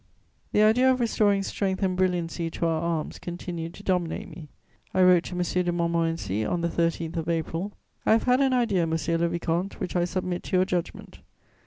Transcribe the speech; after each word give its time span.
The 0.51 0.63
idea 0.63 0.91
of 0.91 0.99
restoring 0.99 1.43
strength 1.43 1.83
and 1.83 1.95
brilliancy 1.95 2.49
to 2.49 2.65
our 2.65 2.81
arms 2.81 3.19
continued 3.19 3.75
to 3.75 3.83
dominate 3.83 4.29
me. 4.29 4.49
I 4.95 5.03
wrote 5.03 5.25
to 5.25 5.35
M. 5.35 5.43
de 5.65 5.71
Montmorency, 5.71 6.43
on 6.43 6.61
the 6.61 6.69
13th 6.69 7.17
of 7.17 7.29
April: 7.29 7.73
"I 8.03 8.13
have 8.13 8.23
had 8.23 8.41
an 8.41 8.51
idea, 8.51 8.87
monsieur 8.87 9.17
le 9.19 9.29
vicomte, 9.29 9.79
which 9.79 9.95
I 9.95 10.05
submit 10.05 10.41
to 10.45 10.55
your 10.57 10.65
judgment. 10.65 11.19